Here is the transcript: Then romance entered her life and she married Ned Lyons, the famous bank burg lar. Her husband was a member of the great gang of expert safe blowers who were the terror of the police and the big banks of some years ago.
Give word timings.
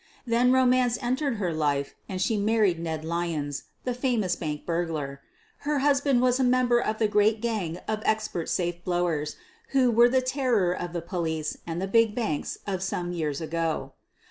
Then 0.25 0.51
romance 0.51 0.97
entered 0.99 1.35
her 1.35 1.53
life 1.53 1.93
and 2.09 2.19
she 2.19 2.35
married 2.35 2.79
Ned 2.79 3.05
Lyons, 3.05 3.65
the 3.83 3.93
famous 3.93 4.35
bank 4.35 4.65
burg 4.65 4.89
lar. 4.89 5.21
Her 5.59 5.77
husband 5.77 6.23
was 6.23 6.39
a 6.39 6.43
member 6.43 6.79
of 6.79 6.97
the 6.97 7.07
great 7.07 7.39
gang 7.39 7.77
of 7.87 8.01
expert 8.03 8.49
safe 8.49 8.83
blowers 8.83 9.35
who 9.73 9.91
were 9.91 10.09
the 10.09 10.23
terror 10.23 10.71
of 10.73 10.93
the 10.93 11.03
police 11.03 11.55
and 11.67 11.79
the 11.79 11.85
big 11.87 12.15
banks 12.15 12.57
of 12.65 12.81
some 12.81 13.11
years 13.11 13.41
ago. 13.41 13.93